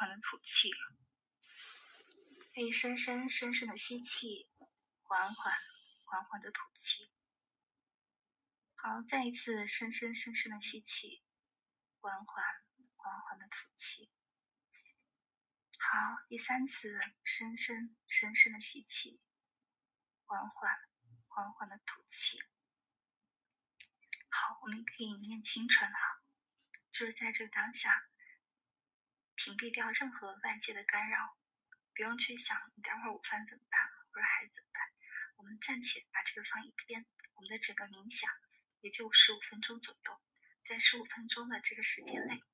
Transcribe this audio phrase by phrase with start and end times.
[0.00, 0.70] 缓的吐气，
[2.54, 4.48] 可以深深深深的吸气，
[5.02, 5.54] 缓缓
[6.04, 7.12] 缓缓的吐气。
[8.76, 11.22] 好，再一次深深深深的吸气，
[12.00, 12.42] 缓缓
[12.96, 14.10] 缓缓的吐气。
[15.76, 19.20] 好，第三次深深深深的吸气，
[20.24, 20.78] 缓缓
[21.28, 22.38] 缓缓的吐气。
[24.30, 26.22] 好，我们可以念轻喘哈，
[26.90, 28.09] 就是在这个当下。
[29.40, 31.34] 屏蔽掉任何外界的干扰，
[31.94, 33.80] 不用去想你待会儿午饭怎么办，
[34.12, 34.84] 或者孩子怎么办。
[35.36, 37.06] 我们暂且把这个放一边。
[37.32, 38.30] 我们的整个冥想
[38.82, 40.20] 也就十五分钟左右，
[40.62, 42.44] 在十五分钟的这个时间内，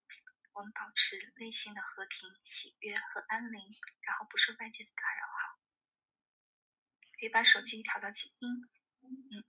[0.52, 3.58] 我们保持内心的和平、喜悦和安宁，
[4.02, 5.26] 然后不受外界的干扰。
[5.26, 5.58] 哈，
[7.18, 8.70] 可以把手机调到静音。
[9.02, 9.44] 嗯，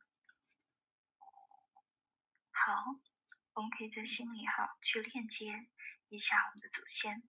[2.50, 2.98] 好，
[3.54, 5.68] 我们可以在心里哈去链接。
[6.10, 7.22] 一下我们的祖先，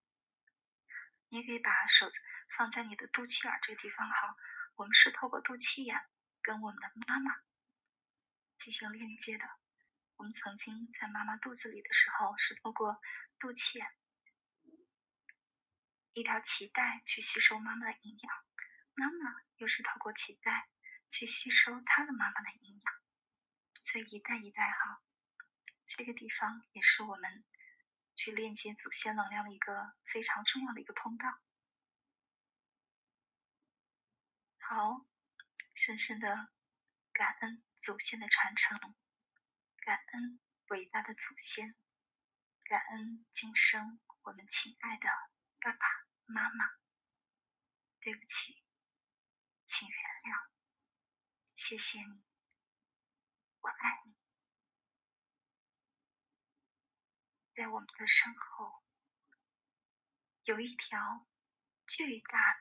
[1.29, 2.09] 你也可以把手
[2.49, 4.37] 放在你的肚脐眼这个地方哈。
[4.77, 6.01] 我们是透过肚脐眼
[6.43, 7.35] 跟我们的妈妈
[8.59, 9.51] 进行链接的。
[10.15, 13.01] 我们曾经在妈妈肚子里的时候，是透过
[13.41, 13.87] 肚脐眼
[16.13, 18.45] 一条脐带去吸收妈妈的营养，
[18.95, 20.69] 妈妈又是透过脐带
[21.11, 22.95] 去吸收她的妈妈的营养，
[23.83, 25.03] 所以一代一代哈，
[25.87, 27.45] 这个地方也是我们。
[28.19, 31.29] 去链接祖先能量的一个非常重要的一个通道。
[34.59, 35.07] 好，
[35.75, 36.49] 深深的
[37.13, 38.97] 感恩祖先的传承，
[39.77, 41.77] 感恩伟大的祖先，
[42.65, 45.09] 感恩今生我们亲爱的
[45.61, 45.87] 爸爸
[46.25, 46.69] 妈妈。
[48.01, 48.61] 对不起，
[49.69, 50.49] 请原谅，
[51.55, 52.25] 谢谢你，
[53.61, 54.18] 我爱你。
[57.59, 58.85] 在我们的身后，
[60.45, 61.27] 有一条
[61.89, 62.61] 巨大的、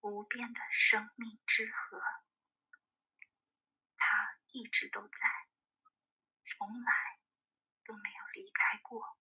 [0.00, 2.02] 无边的生命之河，
[3.96, 5.18] 它一直都在，
[6.42, 7.20] 从来
[7.84, 9.16] 都没有离开过。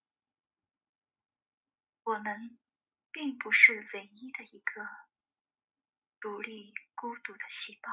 [2.02, 2.58] 我们
[3.12, 4.84] 并不是唯一的一个
[6.20, 7.92] 独立孤独的细胞，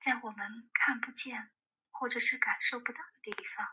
[0.00, 1.52] 在我们看不见
[1.90, 3.68] 或者是感受不到的地方，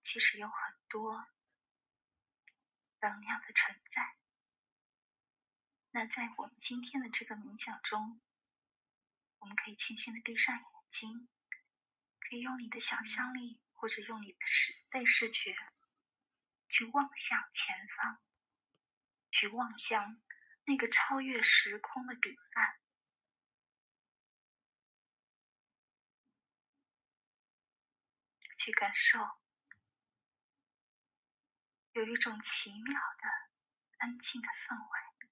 [0.00, 1.26] 其实有很多
[3.00, 4.16] 能量的存在。
[5.90, 8.20] 那在我们今天的这个冥想中，
[9.38, 11.28] 我们可以轻轻的闭上眼睛，
[12.20, 15.56] 可以用你的想象力或者用你的视类视觉
[16.68, 18.22] 去望向前方，
[19.32, 20.22] 去望向
[20.64, 22.78] 那个超越时空的彼岸。
[28.66, 29.20] 去感受，
[31.92, 33.28] 有一种奇妙的
[33.98, 35.28] 安静的氛围，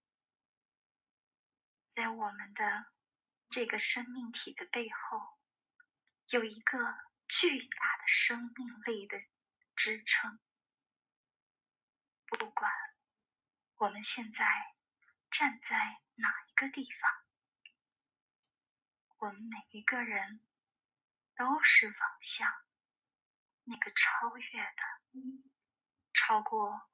[1.91, 2.87] 在我们的
[3.50, 5.37] 这个生命体的背后，
[6.28, 6.78] 有一个
[7.27, 9.21] 巨大的生命力的
[9.75, 10.39] 支撑。
[12.27, 12.71] 不管
[13.78, 14.77] 我们现在
[15.33, 17.11] 站在哪一个地方，
[19.16, 20.41] 我们每一个人
[21.34, 22.63] 都是方向。
[23.64, 24.82] 那个超越的、
[26.12, 26.88] 超过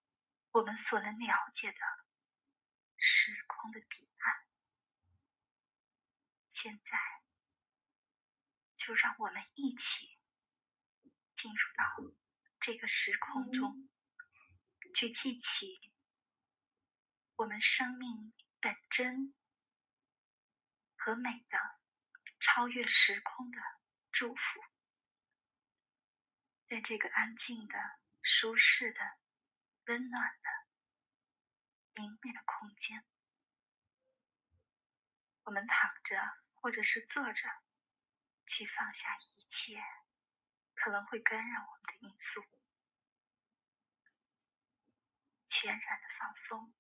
[0.53, 1.79] 我们所能了解的
[2.97, 4.47] 时空的彼岸，
[6.51, 6.99] 现在
[8.77, 10.17] 就让我们一起
[11.35, 12.15] 进入到
[12.61, 13.89] 这个时空中，
[14.95, 15.93] 去记起
[17.35, 19.35] 我们生命本真
[20.97, 21.59] 和美的
[22.39, 23.61] 超越时空的
[24.13, 24.61] 祝福。
[26.71, 27.77] 在这个安静的、
[28.23, 29.01] 舒适的、
[29.87, 30.49] 温暖的、
[31.95, 33.05] 明媚的空间，
[35.43, 36.17] 我们躺着
[36.55, 37.49] 或者是坐着，
[38.47, 39.83] 去放下一切
[40.75, 42.47] 可能会干扰我们的因素，
[45.49, 46.73] 全然的放松，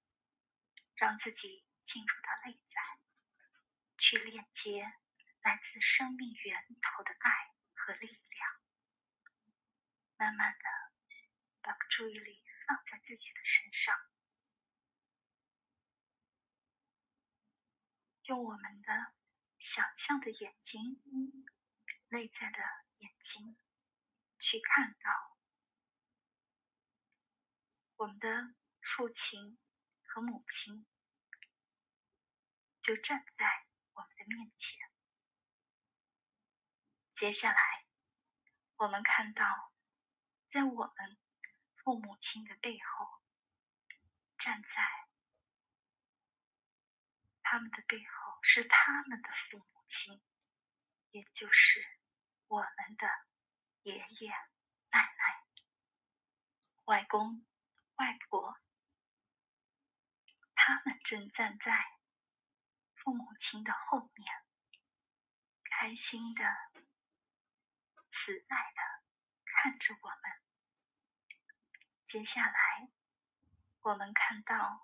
[0.94, 3.00] 让自己进入到内在，
[3.98, 4.84] 去链接
[5.42, 8.59] 来自生命源头的爱和力量。
[10.20, 10.64] 慢慢的
[11.62, 13.96] 把注意力放在自己的身上，
[18.24, 19.14] 用我们的
[19.58, 21.02] 想象的眼睛，
[22.08, 22.58] 内在的
[22.98, 23.56] 眼睛，
[24.38, 25.38] 去看到
[27.96, 29.58] 我们的父亲
[30.02, 30.86] 和母亲
[32.82, 34.86] 就站在我们的面前。
[37.14, 37.86] 接下来，
[38.76, 39.69] 我们看到。
[40.50, 41.16] 在我们
[41.76, 43.06] 父母亲的背后，
[44.36, 44.82] 站在
[47.40, 50.20] 他们的背后是他们的父母亲，
[51.12, 51.86] 也就是
[52.48, 53.06] 我们的
[53.82, 54.30] 爷爷
[54.90, 55.46] 奶奶、
[56.86, 57.46] 外公
[57.94, 58.58] 外婆，
[60.56, 61.96] 他们正站在
[62.96, 64.44] 父母亲的后面，
[65.62, 66.42] 开心的、
[68.10, 68.99] 慈爱的
[69.62, 70.40] 看着我们。
[72.06, 72.90] 接下来，
[73.82, 74.80] 我们看到，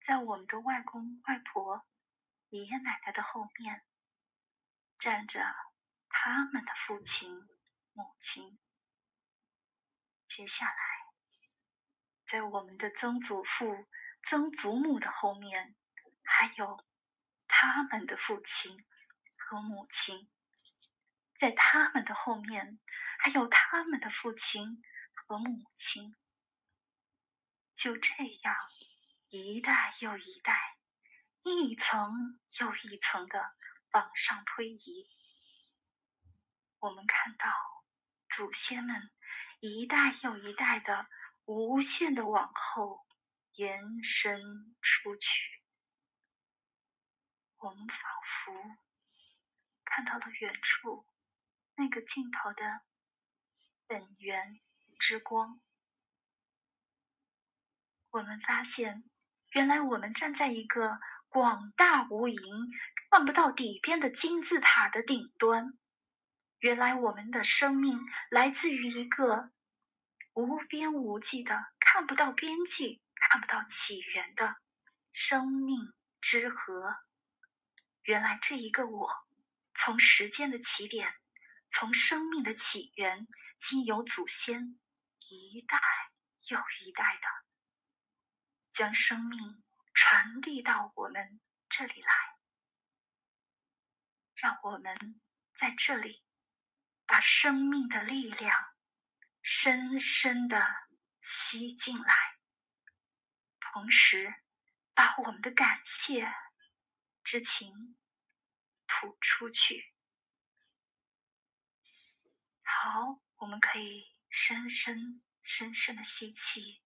[0.00, 1.86] 在我们的外公外婆、
[2.48, 3.84] 爷爷奶奶的后面，
[4.98, 5.44] 站着
[6.08, 7.46] 他们的父亲
[7.92, 8.58] 母亲。
[10.26, 10.82] 接下来，
[12.26, 13.86] 在我们的曾祖父、
[14.22, 15.76] 曾祖母的后面，
[16.22, 16.82] 还有
[17.46, 18.86] 他们的父亲
[19.36, 20.30] 和母亲。
[21.38, 22.80] 在他们的后面，
[23.20, 24.82] 还有他们的父亲
[25.14, 26.16] 和母亲。
[27.74, 28.10] 就这
[28.42, 28.56] 样，
[29.28, 30.76] 一代又一代，
[31.44, 33.54] 一层又一层的
[33.92, 35.08] 往上推移。
[36.80, 37.48] 我们看到
[38.28, 39.08] 祖先们
[39.60, 41.06] 一代又一代的
[41.44, 43.06] 无限的往后
[43.52, 45.62] 延伸出去。
[47.58, 48.76] 我们仿佛
[49.84, 51.06] 看到了远处
[51.80, 52.80] 那个尽头的
[53.86, 54.58] 本源
[54.98, 55.60] 之光。
[58.10, 59.04] 我们发现，
[59.52, 60.98] 原来我们站在一个
[61.28, 62.66] 广大无垠、
[63.08, 65.78] 看不到底边的金字塔的顶端。
[66.58, 69.52] 原来我们的生命来自于一个
[70.32, 74.56] 无边无际的、看不到边际、看不到起源的
[75.12, 76.96] 生命之河。
[78.02, 79.08] 原来这一个我，
[79.74, 81.14] 从时间的起点，
[81.70, 83.28] 从生命的起源，
[83.58, 84.78] 经由祖先
[85.20, 85.80] 一代
[86.48, 87.28] 又一代的。
[88.72, 92.14] 将生命传递到我们这里来，
[94.36, 95.20] 让我们
[95.56, 96.24] 在这里
[97.04, 98.56] 把生命的力量
[99.42, 100.64] 深深的
[101.20, 102.14] 吸进来，
[103.58, 104.32] 同时
[104.94, 106.32] 把我们的感谢
[107.24, 107.98] 之情
[108.86, 109.92] 吐出去。
[112.70, 116.82] 好，我们可以深深深深的吸气。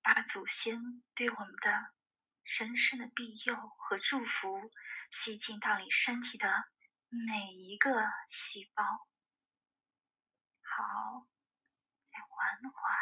[0.00, 1.92] 把祖先对我们的
[2.42, 4.70] 深深的庇佑和祝福
[5.10, 6.64] 吸进到你身体的
[7.08, 8.82] 每一个细胞。
[10.62, 11.26] 好，
[12.10, 12.96] 再缓缓、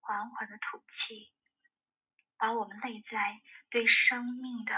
[0.00, 1.32] 缓缓的吐气，
[2.36, 4.74] 把我们内在对生命的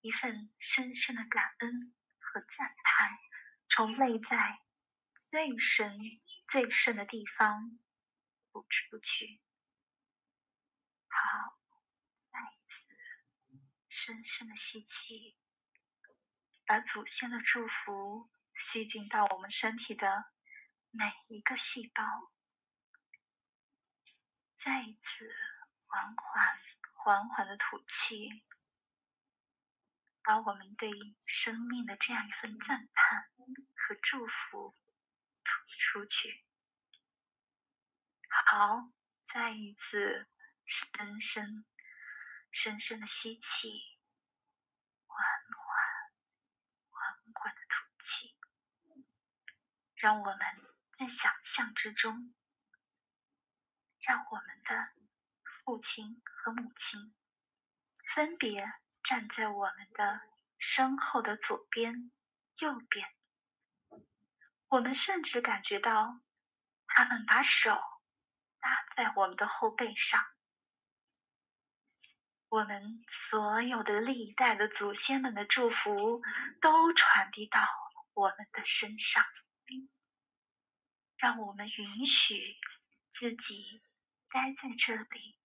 [0.00, 3.18] 一份深深的感恩和赞叹，
[3.68, 4.61] 从内在
[5.22, 5.98] 最深、
[6.44, 7.78] 最深的地方
[8.50, 9.40] 吐出去。
[11.06, 11.58] 好，
[12.30, 12.84] 再一次
[13.88, 15.38] 深深的吸气，
[16.66, 20.26] 把祖先的祝福吸进到我们身体的
[20.90, 22.02] 每一个细胞。
[24.58, 25.32] 再一次
[25.86, 26.60] 缓缓、
[26.94, 28.42] 缓缓的吐气，
[30.22, 30.90] 把我们对
[31.24, 33.30] 生命的这样一份赞叹
[33.74, 34.74] 和祝福
[35.44, 36.44] 吐出去。
[38.46, 38.90] 好，
[39.26, 40.28] 再一次。
[40.64, 41.66] 深深、
[42.50, 43.68] 深深的吸气，
[45.06, 45.26] 缓
[45.58, 46.12] 缓、
[46.88, 48.34] 缓缓的吐气，
[49.96, 50.38] 让我们
[50.92, 52.32] 在想象之中，
[54.00, 54.92] 让我们的
[55.42, 57.14] 父亲和母亲
[58.14, 58.64] 分别
[59.02, 60.22] 站在我们的
[60.58, 62.12] 身后的左边、
[62.56, 63.12] 右边。
[64.72, 66.18] 我们甚至感觉到
[66.86, 67.78] 他们把手
[68.58, 70.24] 搭在我们的后背上。
[72.48, 76.22] 我们所有的历代的祖先们的祝福
[76.62, 77.68] 都传递到
[78.14, 79.22] 我们的身上，
[81.18, 82.56] 让我们允许
[83.12, 83.82] 自己
[84.30, 85.38] 待在这里，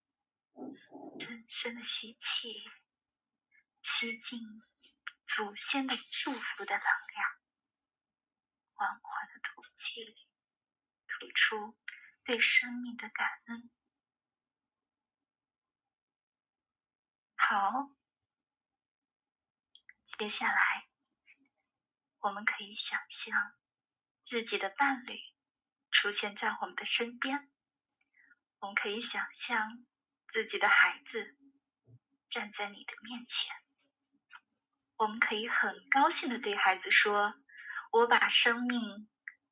[1.19, 2.63] 深深的吸气，
[3.81, 4.39] 吸进
[5.25, 6.85] 祖先的祝福的能，
[8.77, 10.15] 缓缓的吐气，
[11.07, 11.75] 吐出
[12.23, 13.71] 对生命的感恩。
[17.33, 17.89] 好，
[20.19, 20.87] 接下来
[22.19, 23.55] 我们可以想象
[24.23, 25.17] 自己的伴侣
[25.89, 27.49] 出现在我们的身边，
[28.59, 29.83] 我们可以想象
[30.27, 31.35] 自己的孩子
[32.29, 33.55] 站在你的面前，
[34.97, 37.33] 我们可以很高兴的对孩子说
[37.91, 39.09] ：“我把生命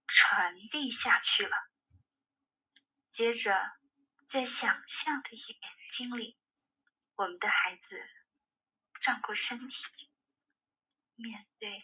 [0.07, 1.55] 传递下去了，
[3.09, 3.59] 接着，
[4.27, 5.57] 在想象的眼
[5.93, 6.37] 睛里，
[7.15, 8.03] 我们的孩子
[8.93, 9.85] 转过身体，
[11.15, 11.77] 面对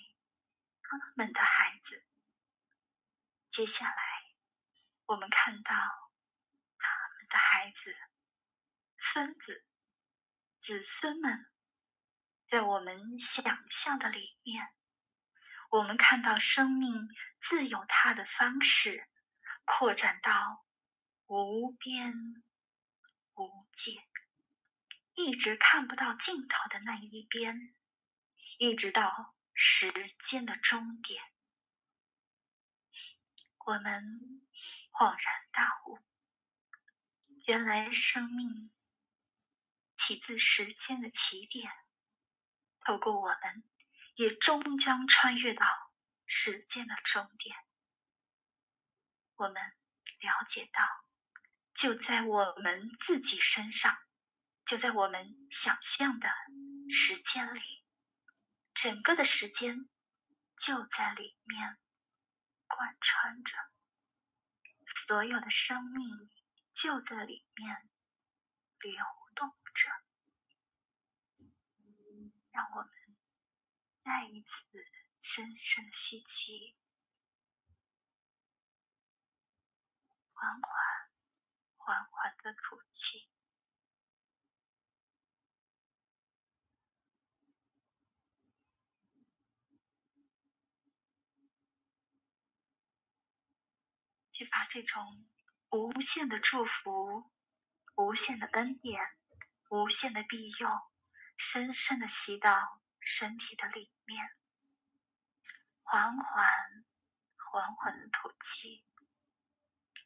[0.81, 2.05] 他们的孩子。
[3.49, 4.23] 接下来，
[5.05, 7.95] 我们看到他们的孩子、
[8.97, 9.65] 孙子、
[10.59, 11.45] 子孙们，
[12.47, 14.73] 在我们想象的里面，
[15.71, 17.07] 我们看到生命
[17.39, 19.07] 自有它的方式，
[19.63, 20.65] 扩展到
[21.27, 22.43] 无边
[23.35, 24.05] 无界，
[25.13, 27.73] 一直看不到尽头的那一边，
[28.57, 29.93] 一直到时
[30.27, 31.23] 间的终点。
[33.65, 34.41] 我们
[34.91, 35.99] 恍然大悟，
[37.45, 38.69] 原来生命
[39.95, 41.71] 起自时间的起点，
[42.81, 43.63] 透过我们，
[44.21, 45.65] 也终将穿越到
[46.27, 47.57] 时间的终点。
[49.33, 50.83] 我们了解到，
[51.73, 53.97] 就在我们自己身上，
[54.67, 56.29] 就在我们想象的
[56.91, 57.61] 时间里，
[58.75, 59.89] 整个的时间
[60.55, 61.79] 就在里面。
[62.73, 63.57] 贯穿着
[65.07, 66.29] 所有的生命，
[66.71, 67.89] 就在里面
[68.79, 68.93] 流
[69.35, 69.89] 动着。
[72.51, 72.89] 让我们
[74.11, 74.65] 再一次
[75.21, 76.75] 深深的吸气，
[80.33, 80.61] 缓缓、
[81.77, 83.29] 缓缓的吐气。
[94.33, 95.25] 去把这种
[95.69, 97.31] 无限的祝福、
[97.95, 98.99] 无限的恩典、
[99.69, 100.69] 无限的庇佑，
[101.37, 104.31] 深深的吸到身体的里面，
[105.81, 106.85] 缓缓、
[107.35, 108.85] 缓缓的吐气，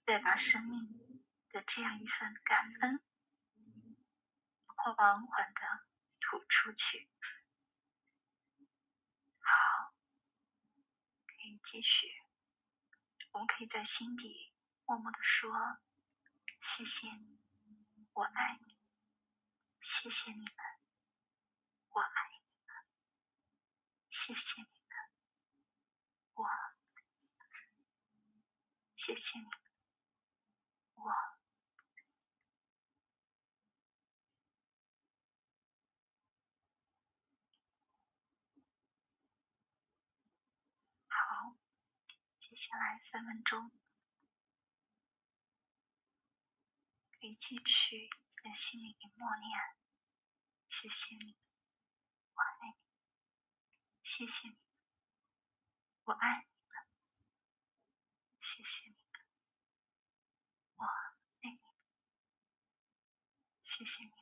[0.06, 3.04] 再把生命的这样一份感恩，
[4.76, 5.86] 缓缓的
[6.20, 7.10] 吐出去。
[9.40, 9.94] 好，
[11.28, 12.08] 可以继续。
[13.32, 14.54] 我们可以在心底
[14.86, 15.52] 默默的说
[16.62, 17.38] ：“谢谢你，
[18.14, 18.78] 我爱你。
[19.82, 20.56] 谢谢你们，
[21.90, 22.76] 我爱你们。
[24.18, 24.98] 谢谢你们，
[26.36, 26.48] 我。
[28.96, 29.52] 谢谢你们，
[30.94, 31.12] 我。”
[42.40, 43.70] 接下来三分钟，
[47.12, 48.10] 可以继续
[48.42, 49.60] 在心里默念
[50.70, 51.36] ：“谢谢，你。
[54.06, 54.56] 谢谢你，
[56.04, 56.78] 我爱你们。
[58.40, 59.02] 谢谢你们，
[60.76, 60.86] 我
[61.42, 61.58] 爱你。
[63.64, 64.18] 谢谢你们，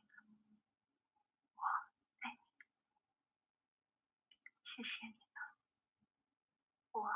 [1.56, 1.62] 我
[2.22, 2.40] 爱你。
[4.64, 5.20] 谢谢你们，
[6.92, 7.10] 我。”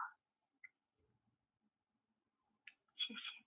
[2.93, 3.46] 谢谢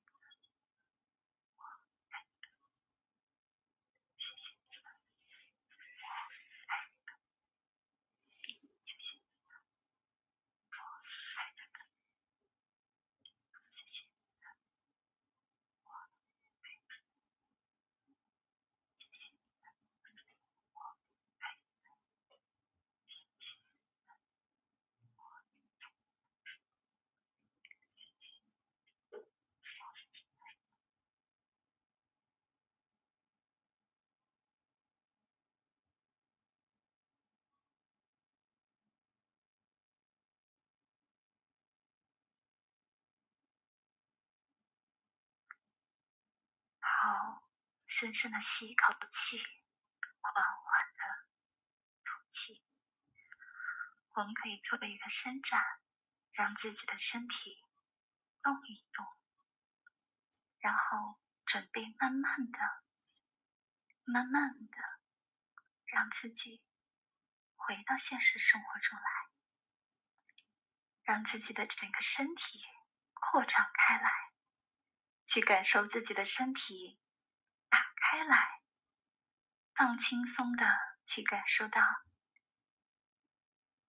[47.91, 49.37] 深深的吸一口气，
[50.21, 51.27] 缓缓的
[52.05, 52.63] 吐气。
[54.13, 55.61] 我们可以做一个伸展，
[56.31, 57.61] 让自己的身体
[58.41, 59.05] 动一动，
[60.59, 62.59] 然后准备慢慢的、
[64.05, 64.77] 慢慢的
[65.85, 66.63] 让自己
[67.57, 69.29] 回到现实生活中来，
[71.03, 72.63] 让自己的整个身体
[73.13, 74.31] 扩张开来，
[75.27, 77.00] 去感受自己的身体
[78.01, 78.61] 开来，
[79.75, 80.65] 放轻松的
[81.05, 81.81] 去感受到。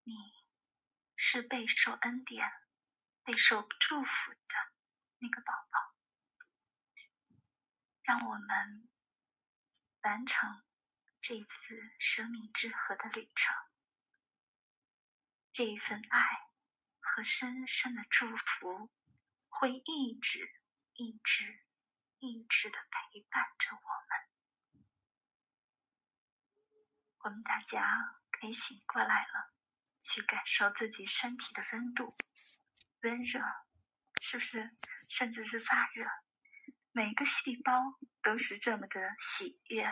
[0.05, 0.15] 你
[1.17, 2.53] 是备受恩典、
[3.25, 4.55] 备受祝福的
[5.19, 5.95] 那个宝宝，
[8.03, 8.89] 让我们
[10.03, 10.63] 完成
[11.23, 13.57] 这次生命之河的旅程。
[15.53, 16.51] 这一份爱
[17.01, 18.93] 和深深的祝福
[19.49, 20.49] 会一直、
[20.93, 21.65] 一直、
[22.23, 24.29] 一直的陪伴着我们。
[27.19, 29.53] 我们大家可以醒过来了。
[30.05, 32.17] 去感受自己身体的温度，
[33.03, 33.41] 温热，
[34.21, 34.77] 是不是？
[35.09, 36.05] 甚至是发热，
[36.91, 37.73] 每个细胞
[38.21, 39.85] 都是这么的喜悦，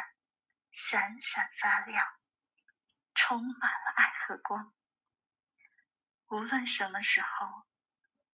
[0.72, 2.04] 闪闪发亮，
[3.14, 4.74] 充满了爱和光。
[6.26, 7.66] 无论什么时候，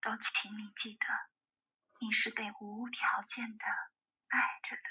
[0.00, 1.07] 都请你记得，
[1.99, 3.65] 你是被无条件的
[4.29, 4.83] 爱着的，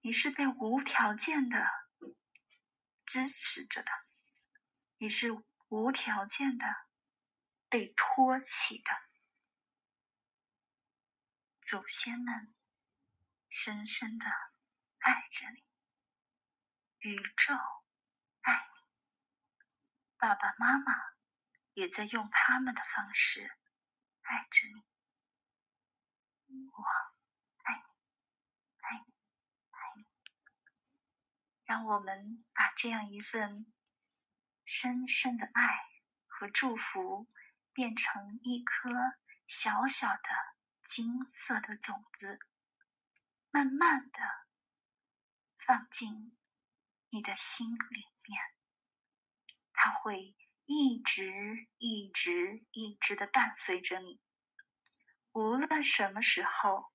[0.00, 1.70] 你是被无条件的
[3.06, 3.90] 支持着的。
[4.98, 5.28] 你是
[5.68, 6.66] 无条件的
[7.68, 8.90] 被托起的，
[11.60, 12.52] 祖先们
[13.48, 14.26] 深深的
[14.98, 15.64] 爱着你，
[16.98, 17.54] 宇宙
[18.40, 18.78] 爱你，
[20.16, 20.92] 爸爸妈妈
[21.74, 23.56] 也在用他们的方式
[24.22, 24.84] 爱着你，
[26.72, 26.84] 我
[27.62, 27.82] 爱你，
[28.80, 29.14] 爱你，
[29.70, 30.04] 爱你，
[31.68, 33.70] 让我们把这样一份。
[34.64, 35.78] 深深的爱
[36.26, 37.26] 和祝福，
[37.72, 38.90] 变成一颗
[39.46, 40.28] 小小的
[40.84, 42.38] 金色的种子，
[43.50, 44.20] 慢慢的
[45.56, 46.36] 放进
[47.08, 48.40] 你的心里面。
[49.72, 54.20] 它会一直、一直、一直的伴随着你，
[55.32, 56.92] 无论什么时候，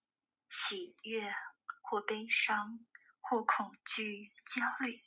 [0.48, 1.34] 喜悦
[1.82, 2.86] 或悲伤
[3.24, 5.04] 或恐惧、焦虑，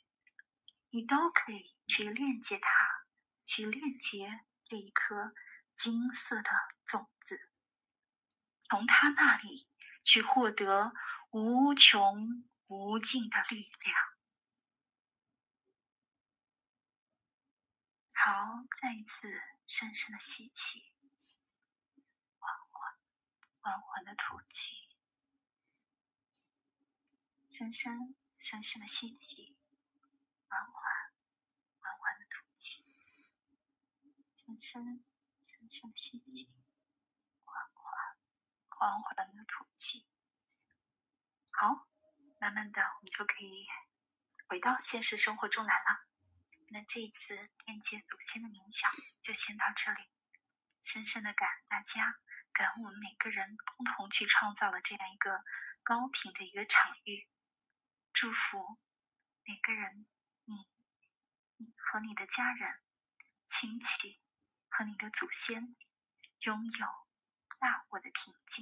[0.89, 1.73] 你都可以。
[1.89, 2.69] 去链接它，
[3.45, 5.33] 去链接这一颗
[5.77, 6.51] 金色的
[6.83, 7.39] 种子，
[8.59, 9.69] 从它那里
[10.03, 10.91] 去获得
[11.31, 13.95] 无穷无尽的力量。
[18.13, 20.83] 好，再一次深深的吸气，
[22.37, 22.93] 缓缓
[23.61, 24.86] 缓缓的吐气，
[27.57, 29.57] 深深深深的吸气，
[30.47, 30.83] 缓缓。
[31.79, 32.85] 缓缓的吐气
[34.35, 35.03] 深深
[35.41, 36.51] 深深的吸气，
[37.43, 37.81] 缓缓
[38.69, 40.05] 缓缓的吐气。
[41.49, 41.87] 好，
[42.39, 43.65] 慢慢的，我们就可以
[44.47, 46.05] 回到现实生活中来了。
[46.69, 47.33] 那这一次
[47.65, 48.91] 链接祖先的冥想
[49.23, 50.03] 就先到这里。
[50.83, 52.19] 深深的感恩大家，
[52.53, 55.43] 感恩我们每个人共同去创造了这样一个
[55.81, 57.27] 高频的一个场域。
[58.19, 58.79] 祝福
[59.45, 60.07] 每个人，
[60.45, 60.67] 你
[61.57, 62.81] 你和你的家人、
[63.45, 64.19] 亲戚。
[64.69, 65.75] 和你的祖先
[66.41, 66.87] 拥有
[67.59, 68.55] 大我的平静。